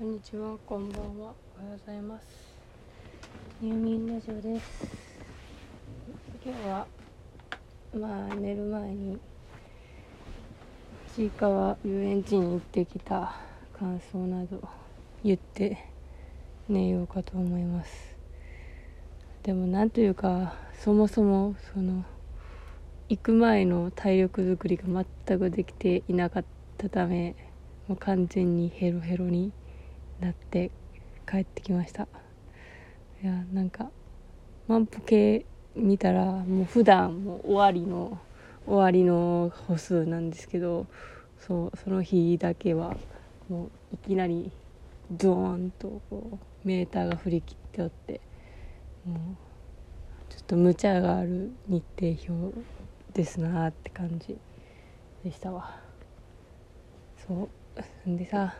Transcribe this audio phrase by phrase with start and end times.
[0.00, 2.26] こんにちは、こんばんは、おはようございます。
[3.60, 4.86] 入眠ラジオです。
[6.42, 6.86] 今日は、
[7.94, 9.18] まあ、寝る前に、
[11.14, 13.36] ちいかわ遊園地に行ってきた
[13.78, 14.66] 感想など
[15.22, 15.76] 言って
[16.66, 18.16] 寝ようかと思います。
[19.42, 22.06] でも、なんというか、そもそも、その、
[23.10, 24.84] 行く前の体力づくりが
[25.26, 26.44] 全くできていなかっ
[26.78, 27.36] たため、
[27.86, 29.52] もう完全にヘロヘロに
[30.20, 30.70] なって
[31.28, 32.06] 帰ってきました。
[33.22, 33.90] いやなんか
[34.68, 38.18] 万歩計見たらもう普段もう終わりの
[38.66, 40.86] 終わりの歩数なんですけど
[41.38, 42.96] そうその日だけは
[43.48, 44.50] もういきなり
[45.10, 48.20] ドーンとこうメーターが振り切っておって
[49.04, 49.18] もう
[50.32, 52.56] ちょっと無茶がある日程表
[53.12, 54.36] ですなーって感じ
[55.24, 55.80] でしたわ。
[57.26, 57.48] そ
[58.06, 58.54] うでさ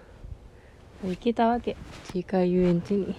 [1.02, 1.76] 行けたわけ。
[2.12, 3.14] ちいかわ遊園地に。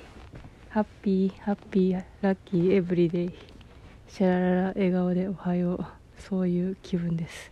[0.70, 3.34] happy happy lucky everyday。
[4.08, 5.86] シャラララ笑顔でおはよう。
[6.20, 7.52] そういう気分です。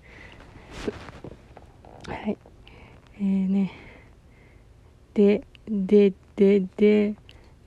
[2.08, 2.38] はい。
[3.16, 3.72] えーね。
[5.16, 7.16] でででで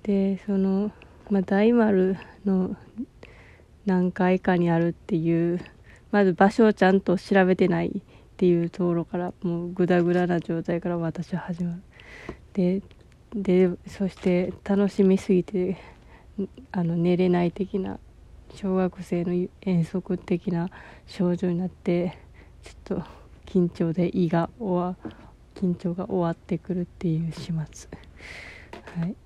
[0.04, 0.92] でその
[1.30, 2.76] まあ大丸の
[3.86, 5.60] 何階かにあるっていう
[6.12, 8.02] まず場所をちゃんと調べてないっ
[8.36, 11.82] ていうところからもうグダグダな状態から私は始まる。
[12.52, 12.82] で
[13.34, 15.76] でそして楽しみすぎて
[16.70, 17.98] あの寝れない的な
[18.54, 20.68] 小学生の遠足的な
[21.06, 22.18] 症状になって
[22.62, 23.04] ちょっと
[23.46, 25.12] 緊張で胃が終わ
[25.54, 27.88] 緊張が終わってくるっていう始末
[29.00, 29.16] はい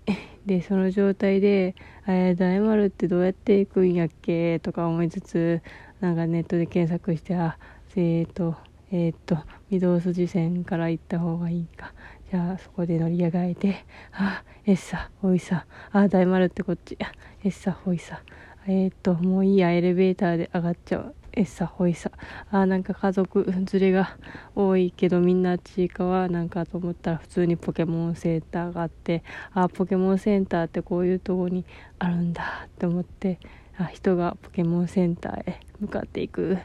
[0.46, 1.74] でその状態で
[2.06, 5.60] 「えー、大丸ってどうやって行くんやっけ?」とか思いつつ
[6.00, 7.58] なんかネットで検索してあ
[7.96, 8.54] えっ、ー、と
[8.92, 9.38] えっ、ー、と
[9.72, 11.92] 御堂筋線から行った方がいいか
[12.30, 16.98] じゃあそこで乗り上がえてあエッサおいさあ大丸ってこっち
[17.44, 18.20] エッサほいさ
[18.68, 21.14] えっ、ともういいやエレベーターで上がっちゃう。
[21.34, 22.10] エッサほいさ
[22.50, 24.16] あなんか家族連れが
[24.54, 29.22] 多いけどみんなちいかはなんかと思ったら普通にポケモンセンターがあって
[29.52, 31.66] あポケモンセンターってこういうとこに
[31.98, 33.38] あるんだって思って
[33.76, 36.56] あ人がポケモンセンターへ向かっていく。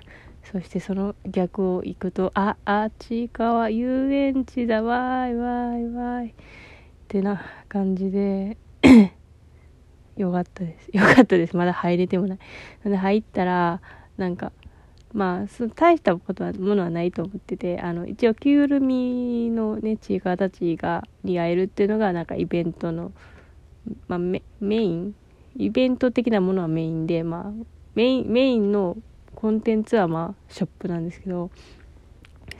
[0.44, 6.28] そしてその逆を行くと、あ、あちいかわ遊園地だ、わーいわいわい。
[6.30, 6.34] っ
[7.08, 8.58] てな感じで
[10.18, 10.88] よかったです。
[10.90, 11.56] よかったです。
[11.56, 12.40] まだ入れてもない。
[12.84, 13.82] で入ったら、
[14.18, 14.52] なんか、
[15.14, 23.12] まあ、そ大したことは、ものはないと思ってて、あの、一応、着ぐるみのね、ちいかわたちが、に会えるっていうのが、なんかイベントの、
[24.08, 25.16] まあ、メメイン？
[25.58, 28.96] イベント的なものはメインで、まあ、メイン、メインの
[29.42, 31.50] コンテンツはまあショップなんですけど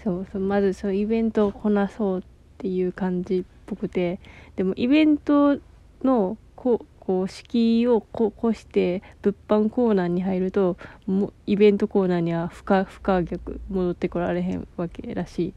[0.04, 2.24] そうそうまずそのイベントをこなそうっ
[2.58, 4.20] ていう感じっぽくて
[4.56, 5.60] でもイベント
[6.04, 15.54] のこうこう敷居をこ越して物販コーナーに入るともイベントコーナーには不可不可逆戻ってこられへんわけらしい。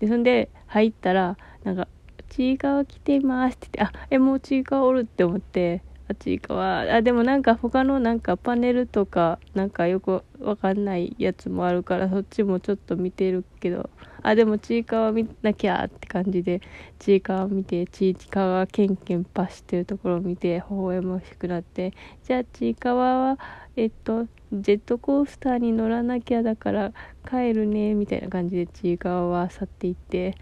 [0.00, 1.88] でそんで入ったらなんか
[2.28, 13.90] 「ちいかわ来てます」って言って「あえもうちいかわおる」って思ってあっちいかはあでもなんか他のなんかパネルとかなんかよくわかんないやつもあるからそっちもちょっと見てるけど
[14.22, 16.60] あでもちいかわ見なきゃって感じで
[16.98, 21.92] ちいかわ見てちいかわケンケンパしてるところを見て微笑ましくなって
[22.24, 23.38] じゃあちいかわは
[23.74, 26.92] えっとジェットコースターに乗らなきゃだから
[27.28, 30.36] 帰るねみたいな感じでちいかわは去っていって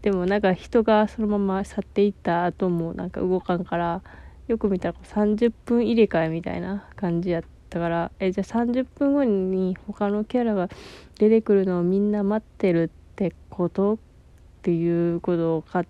[0.00, 4.02] でもなんか人がそのまま去っていった後もなんか動かんから
[4.48, 10.68] よく見たら30分入れ替えみたいな感じやったからえじゃあ30分後に他のキャラが
[11.18, 13.98] 出てくるのをみんな待ってるってことっ
[14.62, 15.86] ていうことを勝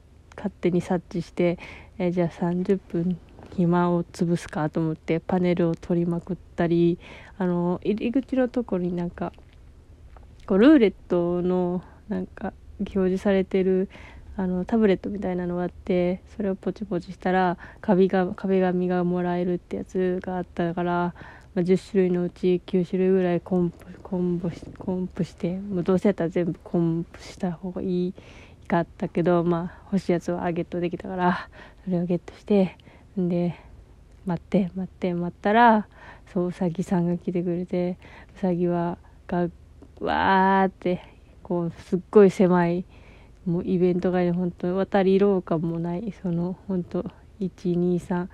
[0.61, 1.59] 手に察知して
[1.99, 3.19] えじゃあ30分
[3.57, 6.99] 暇を潰すかと思ってパネルを取りまくったり
[7.39, 9.33] あの入り口のところになんか
[10.47, 13.89] こうルーレットのなんか表示されてる
[14.37, 21.15] あのタブレットみたいなのがあってそれをポチポチしたら壁が壁紙がもらえるってやつがあったから、ま
[21.57, 28.15] あ、10種類のうち9種類ぐらいコンプコンボしコンプしてもうどうせやったら全部コンプした方がいい
[28.67, 31.49] かったけどまあ欲しいやつはゲットできたから
[31.85, 32.77] それをゲットして
[33.17, 33.55] で
[34.27, 35.87] 待って待って待ったら
[36.33, 37.99] そううさぎさんが来てくれて
[38.37, 38.99] うさぎは
[39.29, 39.49] が
[40.01, 41.03] わーって
[41.43, 42.85] こうすっごい狭い
[43.47, 47.05] もうイベント街で本当渡り廊下もないその本当
[47.41, 48.29] 1234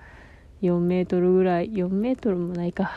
[0.79, 2.91] メートルぐらい4メートルもないか。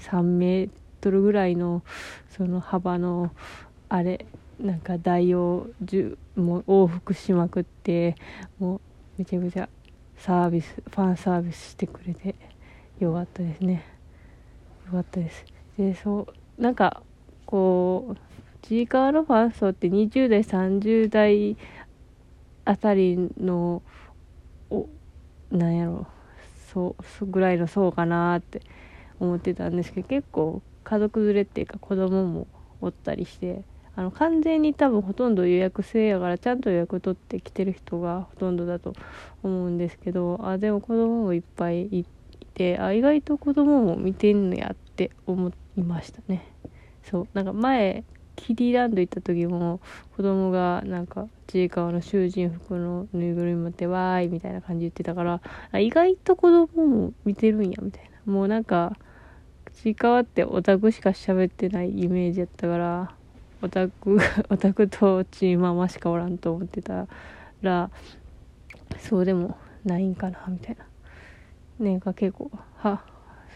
[0.00, 0.70] 3メー
[1.00, 1.82] トルぐらいの
[2.30, 3.30] その幅の
[3.88, 4.26] あれ
[4.60, 5.68] なんか台を
[6.36, 8.16] もう往復しまくって
[8.58, 8.80] もう
[9.18, 9.68] めちゃくちゃ
[10.16, 12.34] サービスファンサービスしてくれて
[12.98, 13.84] よかったですね。
[14.86, 15.44] よかったです。
[15.76, 16.26] でそ
[16.58, 17.02] うなんか
[17.46, 18.27] こう
[18.68, 21.56] ちいかわのファン層って20代30代
[22.66, 23.82] あたりの
[24.68, 24.86] お
[25.50, 26.06] なんやろ
[26.70, 28.60] そうぐらいの層かなって
[29.20, 32.46] 思ってたんですけど結構家族連れっていうか子供も
[32.82, 33.64] おったりして
[33.96, 38.92] あの完全に多分ほとんど予約制やからちゃんと予約取ってきてる人がほとんどだと
[39.42, 42.06] 思うんですけどあでも子供もいっぱいい
[42.52, 46.44] てあ意外と子供も見てんのやって思いましたね。
[47.02, 48.04] そうなんか前
[48.38, 49.80] キディランド行った時も
[50.16, 55.24] 子供がなんかちいかわの囚人服のぬいぐるみ持ってわーいみたいな感じ言ってたか
[55.72, 58.32] ら意外と子供も見てるんやみたいな。
[58.32, 58.96] もうなんか
[59.74, 63.10] ちいかわってオタクしか喋ってないイメージやったから
[63.60, 64.18] オタク
[64.48, 67.06] オタクとチーママしかおらんと思ってた
[67.60, 67.90] ら
[68.98, 71.84] そうでもないんかなみたいな。
[71.84, 73.02] ねが結構は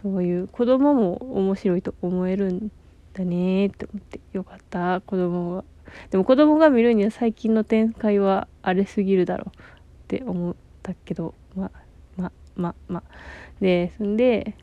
[0.02, 2.73] そういう子供も面白いと思えるん
[3.14, 5.00] だねって思ってよかった。
[5.03, 5.64] 子供が
[6.11, 9.61] でも子供が見るには最近の展開は荒れすぎるだろうっ
[10.09, 11.70] て思ったけどまあ
[12.17, 12.75] まあまあ。
[12.88, 13.03] まあ
[13.61, 14.56] でそんで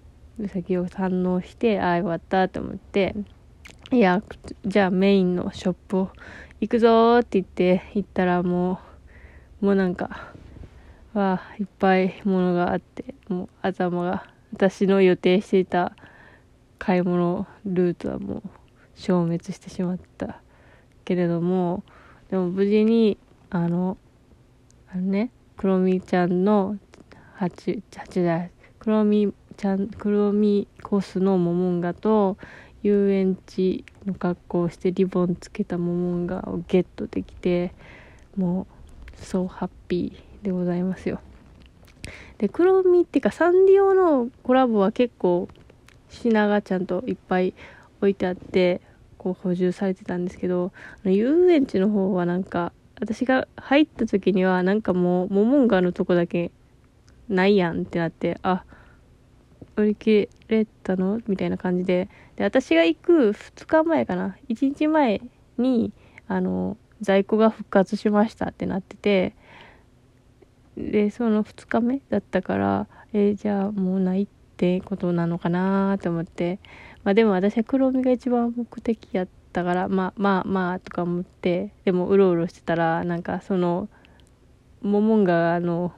[0.51, 3.15] 先を堪能してああよかったと思って
[3.91, 4.21] いや
[4.65, 6.09] じゃあメインのショップを
[6.59, 8.79] 行くぞって言って行ったらも
[9.61, 10.33] うもうなんか
[11.13, 15.93] わあいっぱいものがあってもう頭が私の予定していた
[16.79, 18.43] 買い物ルートはもう
[18.95, 20.41] 消滅してしまった
[21.05, 21.83] けれども
[22.31, 23.17] でも無事に
[23.49, 23.97] あの
[24.91, 26.77] あのねクロミちゃんの
[27.39, 32.37] 8 8代クロミちゃんクロミコスのモモンガと
[32.81, 37.73] 遊園地の格好をしてリボンつけたモモンガをゲットできて
[38.37, 38.67] も
[39.21, 41.19] うそうハッピーでございますよ。
[42.37, 45.49] でクロミっていうかサンリオのコラボは結構
[46.09, 47.53] 品がちゃんといっぱい
[48.01, 48.81] 置いてあって
[49.17, 50.71] こう補充されてたんですけど
[51.03, 56.51] 遊園地の方はなんか私が入った時にはなんかもうモモンガのとこだけ
[57.29, 58.63] ないやんってなってあ
[59.75, 61.21] 売り切れたの？
[61.27, 62.09] みたいな感じで。
[62.35, 64.35] で私が行く2日前かな。
[64.49, 65.21] 1日前
[65.57, 65.93] に
[66.27, 69.35] あの在庫が復活しましたってなってて
[70.75, 76.59] でその2日目だったからえー、じゃあもうないってってことなのかなと思って、
[77.05, 83.87] まあでも私は黒みが一番目的やったから、まあまあまあとか思って、でもうろうろしてたら、なんかその、
[84.81, 85.93] モモンガの、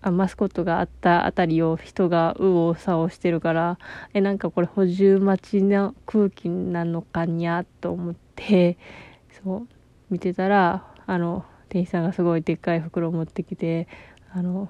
[0.00, 3.78] あマスコットがあったあたりを人が右往左往してるから
[4.14, 8.78] えなんかこれ補充待ちの空気なのかにゃと思って
[9.42, 9.68] そう
[10.10, 13.88] 見てたらあの店員さんがすごいでっかい袋を持ってきて
[14.32, 14.68] あの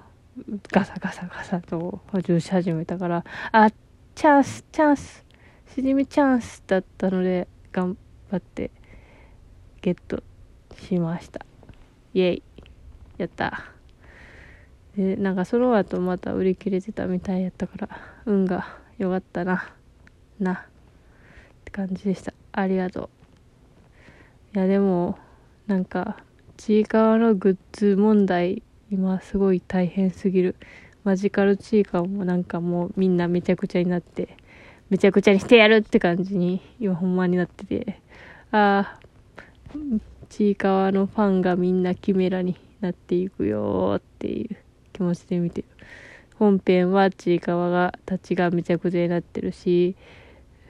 [0.71, 3.71] ガサガサガサと補充し始めたから、あ、
[4.15, 5.25] チャンス、チャンス、
[5.73, 7.97] しじみチャンスだったので、頑
[8.31, 8.71] 張って
[9.81, 10.23] ゲット
[10.79, 11.45] しました。
[12.13, 12.43] イェイ。
[13.17, 13.71] やった。
[14.95, 17.89] で、なんかその後また売り切れてたみたいやったから、
[18.25, 19.73] 運が良かったな。
[20.39, 20.53] な。
[20.53, 20.57] っ
[21.65, 22.33] て感じでした。
[22.51, 23.09] ありがと
[24.53, 24.57] う。
[24.57, 25.17] いや、でも、
[25.67, 26.17] なんか、
[26.57, 30.55] ちいかわのグッズ問題今すごい大変すぎる。
[31.03, 34.37] マジカルチーカーもなんかもうみんなめちゃくちゃになって
[34.89, 38.01] めちゃくちゃにしてやるって感じに今ほんまになってて。
[38.51, 39.07] ああ
[40.29, 44.57] ちいかわのファンがみんなキメラになっていくよっていう
[44.93, 45.67] 気持ちで見てる。
[46.35, 49.95] 本編はちいかわがたちがめちゃくちゃになってるし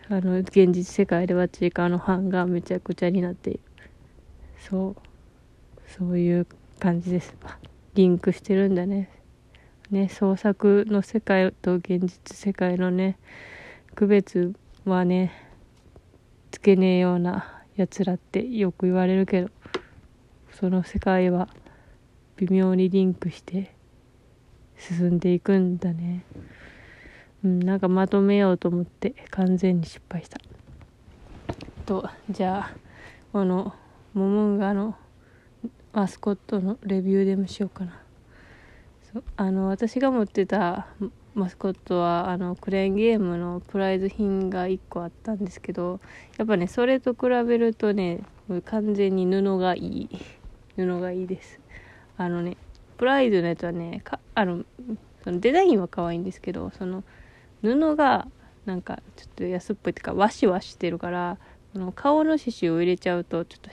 [0.08, 3.60] あの現実世界ではちいかわのファンがめちゃくちゃになっている。
[4.60, 4.96] そう
[5.88, 6.48] そういう
[6.80, 7.36] 感じです。
[7.98, 9.10] リンクしてるんだね。
[9.90, 13.18] ね、創作の世界と現実世界のね、
[13.96, 14.54] 区別
[14.86, 15.34] はね、
[16.52, 19.50] つけねえようなやつらってよく言われるけど、
[20.52, 21.50] その世界は
[22.36, 23.74] 微妙にリンクして
[24.78, 26.24] 進んでいくんだね。
[27.44, 30.38] うん、なんかまとめようと思って完全に失敗した。
[31.88, 32.78] と、じゃあ、
[33.34, 33.74] この
[34.14, 34.96] モモンガの
[35.94, 38.00] マスコットのレビューでもしようかな。
[39.14, 40.88] そうあの私が持ってた
[41.34, 46.00] マスコットはあのクレーンゲームのプライズ品が1個あったんですけど
[46.38, 48.22] やっぱねそれと比べるとね
[48.66, 50.10] 完全に布がいい。
[50.76, 51.60] 布がいいです。
[52.18, 52.58] あのね
[52.98, 54.64] プライズのやつはねかあの
[55.24, 57.04] そのデザインは可愛いんですけどその
[57.62, 58.28] 布が
[58.66, 61.38] なんかちょっと安っぽいっていうかワシワシしてるから
[61.74, 63.70] この顔の刺繍を入れちゃうとちょっと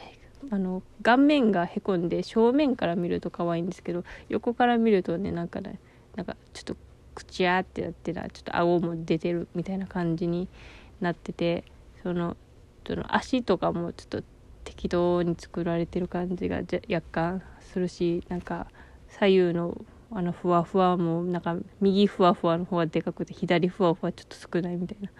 [0.50, 5.78] あの顔面がへこんで正面から見ると可愛いんですけど横から見るとねなんかね
[6.16, 6.76] なんかちょっと
[7.14, 10.48] 口あってなってなちょっと顎も出てるみたいな感じに
[11.00, 11.64] なってて
[12.02, 12.36] その
[12.86, 14.22] その足とかもちょっと
[14.64, 16.60] 適当に作られてる感じが
[16.90, 18.66] 若干するしなんか
[19.08, 19.76] 左右の
[20.10, 25.10] あのふわふわもなんか右ふわふわの方がでかくて左ふわふわちょっと少ないみたいな。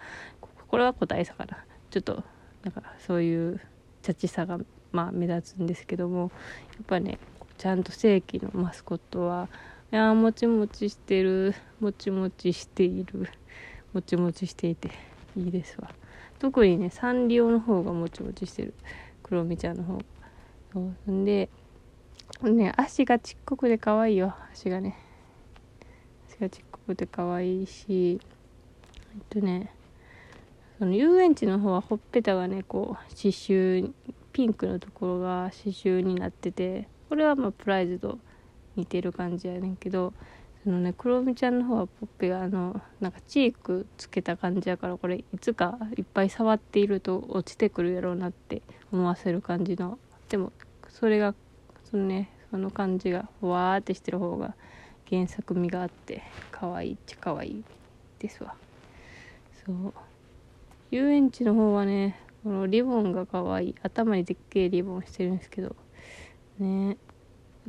[0.67, 1.65] これは個体差かな。
[1.89, 2.23] ちょっと
[2.63, 3.59] なんかそういう
[4.01, 4.59] チャチさが
[4.95, 6.31] まあ目立つんですけども
[6.73, 7.19] やっぱね
[7.57, 9.49] ちゃんと正規のマスコットは
[9.91, 13.29] いやもちもちしてるもちもちしている
[13.93, 14.91] もちもちしていて
[15.37, 15.89] いいですわ。
[16.39, 18.73] 特にねサンリオの方がもちもちしてる
[19.23, 19.99] クロミちゃんの方
[20.73, 21.49] そうんで
[22.43, 24.97] ね足がちっこくて可愛いよ足がね。
[26.29, 28.19] 足がちっこくて可愛いし
[29.13, 29.71] えっとね
[30.77, 33.91] その遊園地の方はほっぺたがねこう刺繍
[34.35, 38.19] ピンクのところが刺繍になっててこれはまあプライズと
[38.75, 40.13] 似てる感じやねんけど
[40.61, 48.61] そのねクロミちゃんの方はポッペがあのなんかチークつけた感じやからこれいつかいっぱい触っていると落ちてくるやろうなって
[48.91, 49.97] 思わせる感じの。
[50.27, 50.51] でも
[50.89, 51.33] それが
[51.89, 54.53] そのねその感じがわーってしてる方が
[55.09, 57.63] 原作味があって可愛いっちゃ可愛い
[58.19, 58.53] ですわ。
[59.65, 59.93] そう。
[60.91, 63.75] 遊園地の方はねこのリボンが可愛い。
[63.81, 65.75] 頭にでっけえリボンしてるんですけど。
[66.59, 66.95] ね。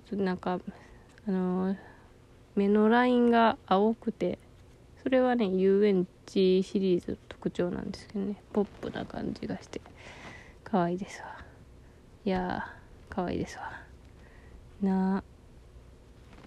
[0.06, 0.60] ちょっとなんか
[1.26, 1.76] あのー、
[2.56, 4.38] 目のラインが青くて
[5.02, 8.36] それはね遊園地シリーズの特徴なんですけどね。
[8.52, 9.80] ポップな感じがして。
[10.62, 11.38] 可愛いですわ。
[12.26, 13.72] いやー可愛いですわ。
[14.82, 15.24] な。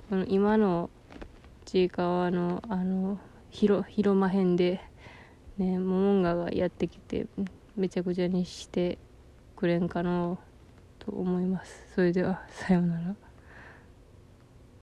[0.08, 0.92] この今の
[1.66, 3.18] ちいかわのあの
[3.50, 4.82] 広広間編で
[5.58, 7.26] ねモモンガがやってきて
[7.80, 8.98] めちゃくちゃにして
[9.56, 10.38] くれんかな
[11.00, 11.94] と思います。
[11.96, 13.29] それではさようなら。